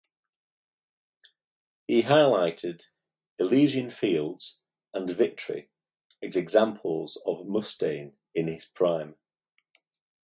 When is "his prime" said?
8.47-9.15